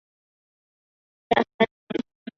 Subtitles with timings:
[1.29, 2.03] 雅塞内。